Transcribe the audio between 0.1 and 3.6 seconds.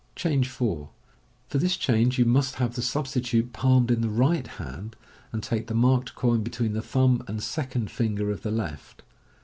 Change 4.— For this change you must have the substitute